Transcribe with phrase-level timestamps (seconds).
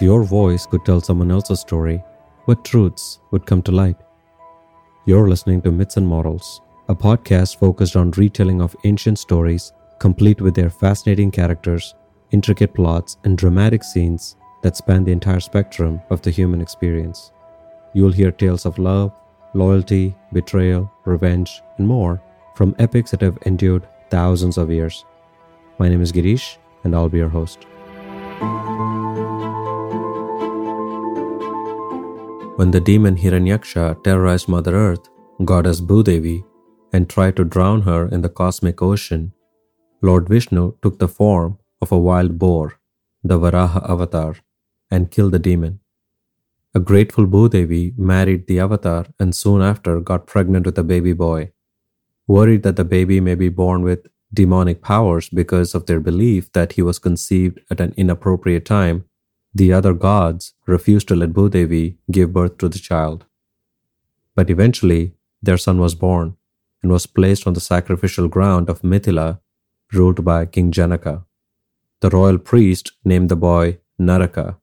[0.00, 2.02] If your voice could tell someone else's story,
[2.46, 3.98] what truths would come to light?
[5.04, 10.40] You're listening to Myths and Morals, a podcast focused on retelling of ancient stories, complete
[10.40, 11.94] with their fascinating characters,
[12.30, 17.30] intricate plots, and dramatic scenes that span the entire spectrum of the human experience.
[17.92, 19.12] You'll hear tales of love,
[19.52, 22.22] loyalty, betrayal, revenge, and more
[22.54, 25.04] from epics that have endured thousands of years.
[25.78, 27.66] My name is Girish, and I'll be your host.
[32.60, 35.08] When the demon Hiranyaksha terrorized Mother Earth,
[35.46, 36.44] goddess Bhudevi,
[36.92, 39.32] and tried to drown her in the cosmic ocean,
[40.02, 42.74] Lord Vishnu took the form of a wild boar,
[43.24, 44.36] the Varaha avatar,
[44.90, 45.80] and killed the demon.
[46.74, 51.52] A grateful Bhudevi married the avatar and soon after got pregnant with a baby boy.
[52.26, 56.74] Worried that the baby may be born with demonic powers because of their belief that
[56.74, 59.06] he was conceived at an inappropriate time,
[59.54, 63.24] the other gods refused to let Bhudevi give birth to the child.
[64.34, 66.36] But eventually, their son was born
[66.82, 69.40] and was placed on the sacrificial ground of Mithila,
[69.92, 71.24] ruled by King Janaka.
[72.00, 74.56] The royal priest named the boy Naraka,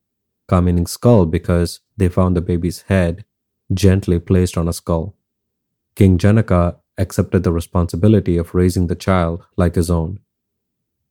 [0.48, 3.26] ka meaning skull because they found the baby's head
[3.74, 5.16] gently placed on a skull.
[5.96, 10.20] King Janaka accepted the responsibility of raising the child like his own.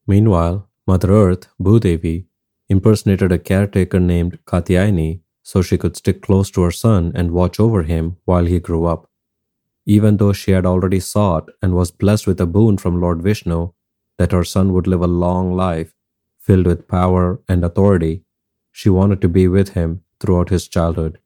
[0.07, 2.27] Meanwhile, Mother Earth, Bhudevi,
[2.69, 7.61] impersonated a caretaker named Katyayani so she could stick close to her son and watch
[7.61, 9.09] over him while he grew up.
[9.84, 13.72] Even though she had already sought and was blessed with a boon from Lord Vishnu
[14.19, 15.94] that her son would live a long life
[16.41, 18.25] filled with power and authority,
[18.72, 21.19] she wanted to be with him throughout his childhood.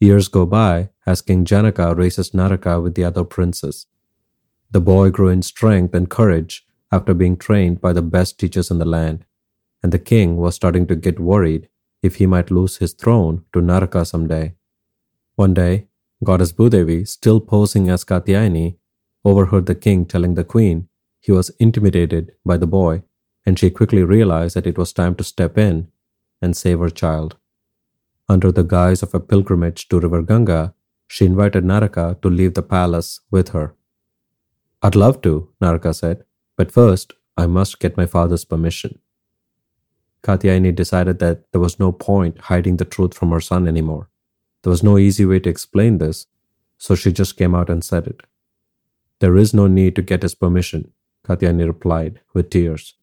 [0.00, 3.86] Years go by as King Janaka raises Naraka with the other princes.
[4.70, 8.78] The boy grew in strength and courage after being trained by the best teachers in
[8.78, 9.24] the land,
[9.82, 11.68] and the king was starting to get worried
[12.02, 14.54] if he might lose his throne to Naraka someday.
[15.36, 15.88] One day,
[16.24, 18.76] Goddess Bhudevi, still posing as Katyayani,
[19.24, 20.88] overheard the king telling the queen
[21.20, 23.02] he was intimidated by the boy,
[23.46, 25.88] and she quickly realized that it was time to step in
[26.40, 27.36] and save her child.
[28.28, 30.74] Under the guise of a pilgrimage to River Ganga,
[31.06, 33.74] she invited Naraka to leave the palace with her.
[34.80, 36.24] I'd love to, Naraka said,
[36.56, 38.98] but first I must get my father's permission.
[40.22, 44.08] Katyayani decided that there was no point hiding the truth from her son anymore.
[44.62, 46.26] There was no easy way to explain this,
[46.78, 48.22] so she just came out and said it.
[49.18, 50.92] There is no need to get his permission,
[51.26, 52.94] Katyayani replied with tears.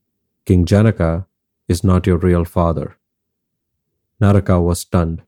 [0.45, 1.27] King Janaka
[1.67, 2.97] is not your real father.
[4.19, 5.21] Naraka was stunned.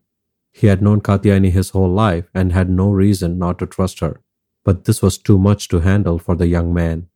[0.52, 4.20] He had known Katyayani his whole life and had no reason not to trust her,
[4.64, 7.08] but this was too much to handle for the young man.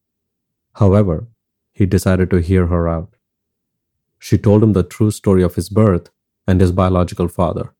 [0.76, 1.28] However,
[1.74, 3.15] he decided to hear her out.
[4.20, 6.10] She told him the true story of his birth
[6.48, 7.74] and his biological father.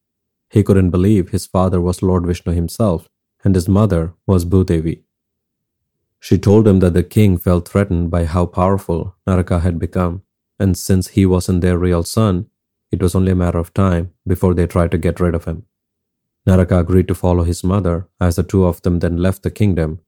[0.50, 3.10] He couldn't believe his father was Lord Vishnu himself
[3.44, 5.04] and his mother was Bhudevi.
[6.20, 10.24] She told him that the king felt threatened by how powerful Naraka had become,
[10.60, 12.48] and since he wasn't their real son,
[12.92, 15.66] it was only a matter of time before they tried to get rid of him.
[16.48, 20.00] Naraka agreed to follow his mother as the two of them then left the kingdom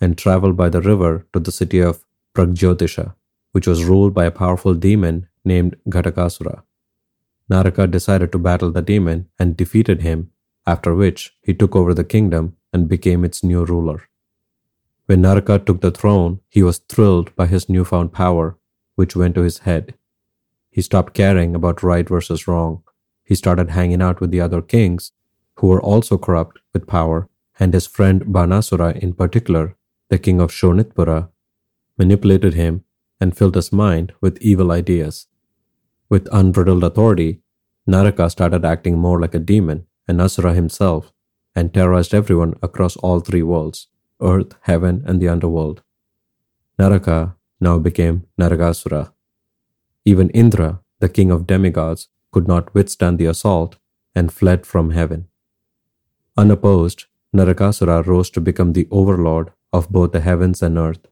[0.00, 2.04] and traveled by the river to the city of
[2.34, 3.14] Pragjyotisha,
[3.52, 6.62] which was ruled by a powerful demon named Ghatakasura.
[7.48, 10.30] Naraka decided to battle the demon and defeated him,
[10.66, 14.02] after which he took over the kingdom and became its new ruler.
[15.06, 18.58] When Naraka took the throne, he was thrilled by his newfound power,
[18.96, 19.94] which went to his head.
[20.70, 22.82] He stopped caring about right versus wrong.
[23.24, 25.12] He started hanging out with the other kings,
[25.58, 27.28] who were also corrupt with power,
[27.58, 29.76] and his friend Banasura in particular,
[30.10, 31.28] the king of Shonitpura,
[31.96, 32.84] manipulated him
[33.20, 35.28] and filled his mind with evil ideas.
[36.08, 37.42] With unbridled authority,
[37.86, 41.12] Naraka started acting more like a demon, and Asura himself,
[41.54, 43.88] and terrorized everyone across all three worlds
[44.20, 45.82] earth, heaven, and the underworld.
[46.78, 49.12] Naraka now became Narakasura.
[50.04, 53.76] Even Indra, the king of demigods, could not withstand the assault
[54.14, 55.28] and fled from heaven.
[56.36, 57.04] Unopposed,
[57.34, 61.08] Narakasura rose to become the overlord of both the heavens and earth.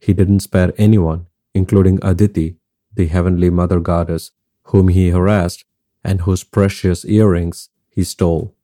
[0.00, 2.56] He didn't spare anyone, including Aditi,
[2.96, 4.32] the heavenly mother goddess,
[4.64, 5.64] whom he harassed
[6.02, 8.54] and whose precious earrings he stole.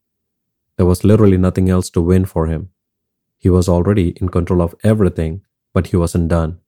[0.77, 2.69] There was literally nothing else to win for him.
[3.37, 5.41] He was already in control of everything,
[5.73, 6.59] but he wasn't done.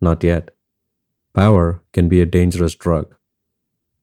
[0.00, 0.50] Not yet.
[1.34, 3.14] Power can be a dangerous drug.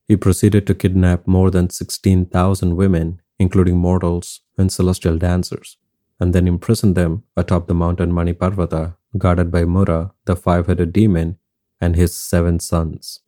[0.06, 5.76] He proceeded to kidnap more than 16,000 women, including mortals and celestial dancers,
[6.18, 11.38] and then imprisoned them atop the mountain Maniparvata, guarded by Mura, the five headed demon,
[11.80, 13.20] and his seven sons.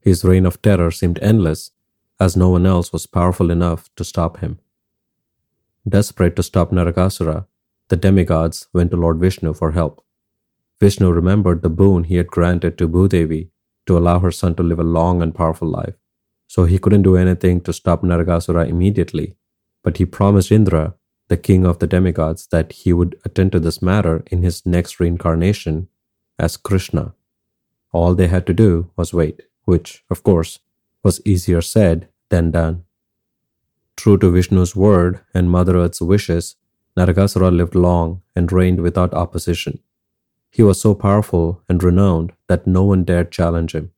[0.00, 1.72] His reign of terror seemed endless,
[2.20, 4.58] as no one else was powerful enough to stop him.
[5.88, 7.46] Desperate to stop Narakasura,
[7.88, 10.04] the demigods went to Lord Vishnu for help.
[10.80, 13.50] Vishnu remembered the boon he had granted to Bhudevi
[13.86, 15.94] to allow her son to live a long and powerful life,
[16.46, 19.36] so he couldn't do anything to stop Narakasura immediately,
[19.82, 20.94] but he promised Indra,
[21.28, 25.00] the king of the demigods, that he would attend to this matter in his next
[25.00, 25.88] reincarnation
[26.38, 27.14] as Krishna.
[27.92, 30.58] All they had to do was wait, which, of course,
[31.02, 32.84] was easier said than done.
[33.96, 36.56] True to Vishnu's word and Mother Earth's wishes,
[36.96, 39.80] Narakasura lived long and reigned without opposition.
[40.50, 43.92] He was so powerful and renowned that no one dared challenge him.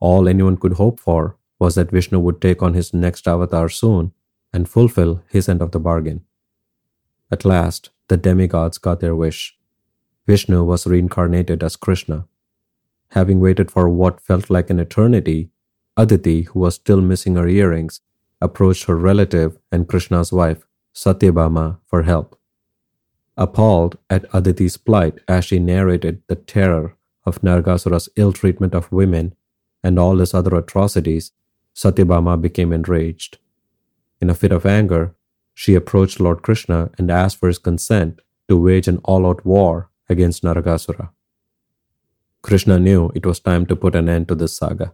[0.00, 4.12] All anyone could hope for was that Vishnu would take on his next avatar soon
[4.52, 6.24] and fulfill his end of the bargain.
[7.30, 9.56] At last, the demigods got their wish.
[10.26, 12.26] Vishnu was reincarnated as Krishna.
[13.10, 15.50] Having waited for what felt like an eternity,
[15.96, 18.00] Aditi, who was still missing her earrings,
[18.40, 22.38] approached her relative and Krishna's wife, Satyabhama, for help.
[23.36, 29.34] Appalled at Aditi's plight as she narrated the terror of Narakasura's ill treatment of women
[29.82, 31.32] and all his other atrocities,
[31.74, 33.38] Satyabhama became enraged.
[34.20, 35.14] In a fit of anger,
[35.52, 39.90] she approached Lord Krishna and asked for his consent to wage an all out war
[40.08, 41.10] against Narakasura.
[42.44, 44.92] Krishna knew it was time to put an end to this saga.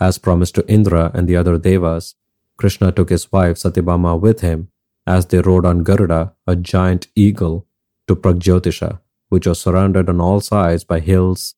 [0.00, 2.16] As promised to Indra and the other devas,
[2.56, 4.70] Krishna took his wife Satyabhama with him
[5.06, 7.68] as they rode on Garuda, a giant eagle,
[8.08, 8.98] to Pragjyotisha,
[9.28, 11.54] which was surrounded on all sides by hills,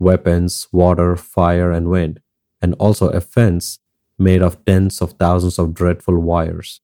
[0.00, 2.20] weapons, water, fire, and wind,
[2.60, 3.78] and also a fence
[4.18, 6.80] made of tens of thousands of dreadful wires.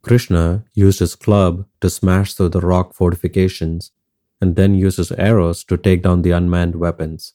[0.00, 3.92] Krishna used his club to smash through the rock fortifications
[4.42, 7.32] and then uses arrows to take down the unmanned weapons.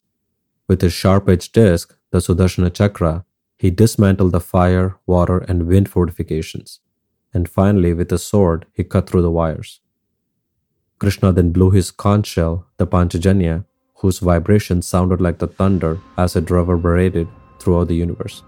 [0.67, 3.25] With his sharp edged disc, the Sudarshana Chakra,
[3.57, 6.81] he dismantled the fire, water, and wind fortifications
[7.37, 9.79] and finally with a sword he cut through the wires.
[10.99, 13.65] Krishna then blew his conch shell, the Panchajanya,
[13.97, 17.27] whose vibration sounded like the thunder as it reverberated
[17.59, 18.43] throughout the universe.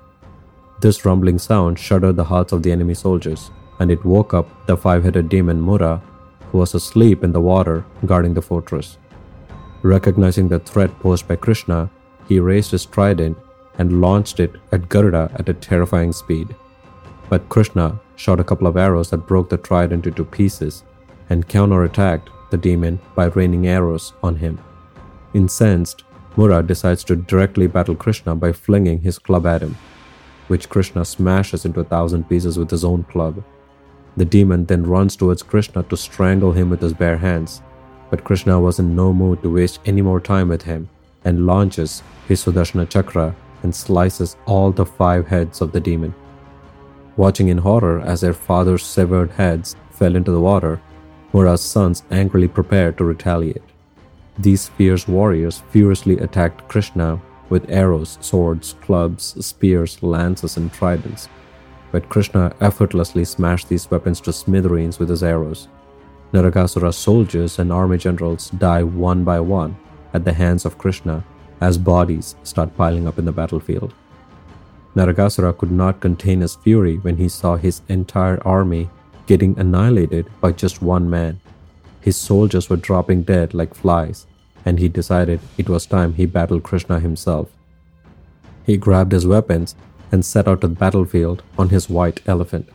[0.81, 4.77] This rumbling sound shuddered the hearts of the enemy soldiers, and it woke up the
[4.77, 6.01] five headed demon Mura,
[6.51, 8.97] who was asleep in the water guarding the fortress.
[9.81, 11.89] Recognizing the threat posed by Krishna,
[12.27, 13.37] he raised his trident
[13.77, 16.55] and launched it at Garuda at a terrifying speed.
[17.29, 20.83] But Krishna shot a couple of arrows that broke the trident into pieces
[21.29, 24.59] and counterattacked the demon by raining arrows on him.
[25.33, 26.03] Incensed,
[26.35, 29.77] Mura decides to directly battle Krishna by flinging his club at him,
[30.47, 33.43] which Krishna smashes into a thousand pieces with his own club.
[34.19, 37.61] The demon then runs towards Krishna to strangle him with his bare hands,
[38.09, 40.89] but Krishna was in no mood to waste any more time with him
[41.23, 43.33] and launches his Sudarshana Chakra
[43.63, 46.13] and slices all the five heads of the demon.
[47.15, 50.81] Watching in horror as their father's severed heads fell into the water,
[51.31, 53.63] Mura's sons angrily prepared to retaliate.
[54.37, 61.29] These fierce warriors furiously attacked Krishna with arrows, swords, clubs, spears, lances, and tridents.
[61.91, 65.67] But Krishna effortlessly smashed these weapons to smithereens with his arrows.
[66.33, 69.75] Narakasura's soldiers and army generals die one by one
[70.13, 71.23] at the hands of Krishna
[71.61, 73.93] as bodies start piling up in the battlefield.
[74.95, 78.89] Narakasura could not contain his fury when he saw his entire army
[79.27, 81.39] getting annihilated by just one man.
[82.01, 84.25] His soldiers were dropping dead like flies,
[84.65, 87.49] and he decided it was time he battled Krishna himself.
[88.65, 89.75] He grabbed his weapons
[90.11, 92.67] and set out to the battlefield on his white elephant.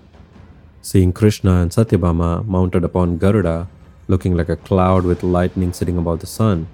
[0.82, 3.68] Seeing Krishna and Satyabhama mounted upon Garuda,
[4.06, 6.66] looking like a cloud with lightning sitting above the sun,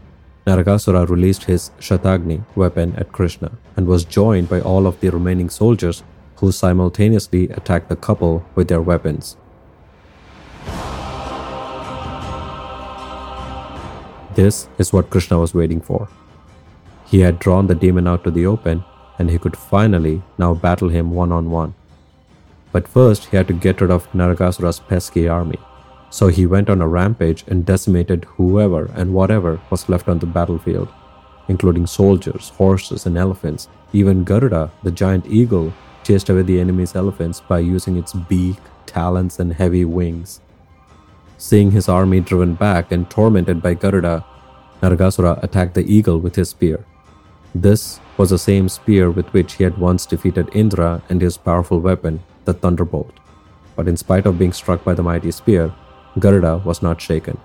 [0.47, 5.49] Narakasura released his Shatagni weapon at Krishna and was joined by all of the remaining
[5.49, 6.03] soldiers
[6.37, 9.37] who simultaneously attacked the couple with their weapons.
[14.35, 16.09] This is what Krishna was waiting for.
[17.07, 18.85] He had drawn the demon out to the open
[19.21, 21.75] and he could finally now battle him one on one.
[22.73, 25.59] But first, he had to get rid of Narakasura's pesky army.
[26.09, 30.27] So he went on a rampage and decimated whoever and whatever was left on the
[30.27, 30.89] battlefield,
[31.49, 33.69] including soldiers, horses, and elephants.
[33.93, 35.73] Even Garuda, the giant eagle,
[36.03, 40.41] chased away the enemy's elephants by using its beak, talons, and heavy wings.
[41.37, 44.25] Seeing his army driven back and tormented by Garuda,
[44.83, 46.87] Narakasura attacked the eagle with his spear.
[47.55, 51.81] This was the same spear with which he had once defeated Indra and his powerful
[51.81, 53.13] weapon, the thunderbolt.
[53.75, 55.75] But in spite of being struck by the mighty spear,
[56.19, 57.39] Garuda was not shaken.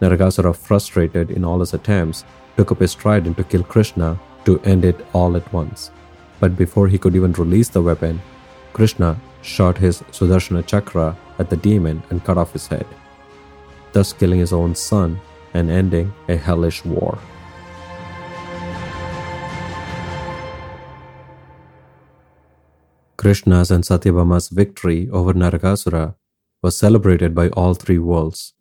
[0.00, 2.24] Narakasura, frustrated in all his attempts,
[2.56, 5.90] took up his trident to kill Krishna to end it all at once.
[6.40, 8.20] But before he could even release the weapon,
[8.74, 12.86] Krishna shot his Sudarshana Chakra at the demon and cut off his head,
[13.92, 15.20] thus killing his own son
[15.54, 17.18] and ending a hellish war.
[23.22, 26.16] Krishna's and Satyabhama's victory over Narakasura
[26.60, 28.54] was celebrated by all three worlds.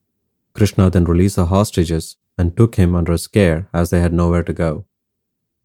[0.54, 4.44] Krishna then released the hostages and took him under his care as they had nowhere
[4.44, 4.86] to go.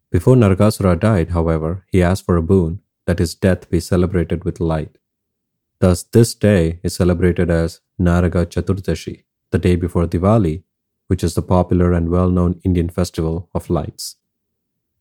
[0.09, 4.59] Before Narakasura died, however, he asked for a boon that his death be celebrated with
[4.59, 4.97] light.
[5.79, 10.63] Thus, this day is celebrated as Naraka Chaturdashi, the day before Diwali,
[11.05, 14.15] which is the popular and well known Indian festival of lights.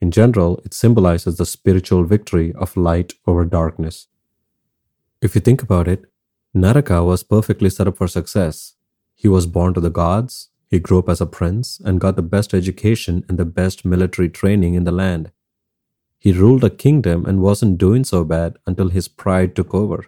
[0.00, 4.08] In general, it symbolizes the spiritual victory of light over darkness.
[5.22, 6.04] If you think about it,
[6.52, 8.74] Naraka was perfectly set up for success.
[9.14, 12.22] He was born to the gods, he grew up as a prince, and got the
[12.22, 15.30] best education and the best military training in the land.
[16.18, 20.06] He ruled a kingdom and wasn't doing so bad until his pride took over.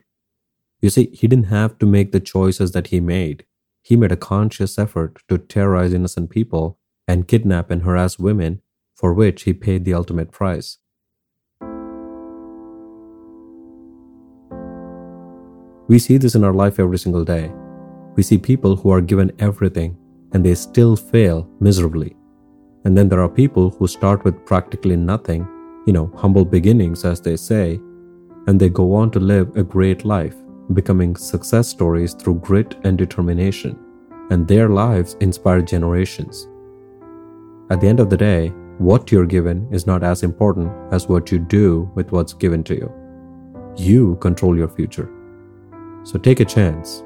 [0.81, 3.45] You see, he didn't have to make the choices that he made.
[3.83, 8.61] He made a conscious effort to terrorize innocent people and kidnap and harass women
[8.99, 10.79] for which he paid the ultimate price.
[15.87, 17.53] We see this in our life every single day.
[18.17, 19.97] We see people who are given everything
[20.33, 22.17] and they still fail miserably.
[22.85, 25.47] And then there are people who start with practically nothing,
[25.87, 27.81] you know, humble beginnings, as they say,
[28.47, 30.35] and they go on to live a great life,
[30.75, 33.79] becoming success stories through grit and determination.
[34.31, 36.49] And their lives inspire generations.
[37.71, 41.33] At the end of the day, what you're given is not as important as what
[41.33, 42.93] you do with what's given to you.
[43.77, 45.11] You control your future.
[46.05, 47.03] So take a chance,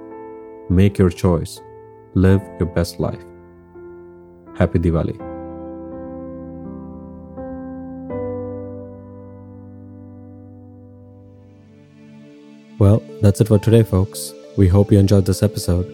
[0.68, 1.60] make your choice,
[2.12, 3.24] live your best life.
[4.54, 5.18] Happy Diwali.
[12.78, 14.34] Well, that's it for today, folks.
[14.58, 15.86] We hope you enjoyed this episode.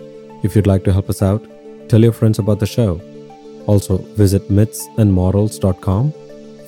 [0.42, 1.47] If you'd like to help us out,
[1.88, 3.00] tell your friends about the show
[3.68, 6.12] also, visit mythsandmorals.com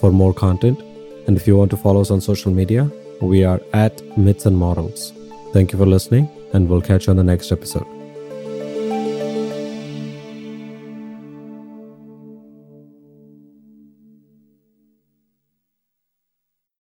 [0.00, 0.78] for more content.
[1.26, 2.90] And if you want to follow us on social media,
[3.22, 5.14] we are at Myths and Morals.
[5.54, 7.99] Thank you for listening, and we'll catch you on the next episode.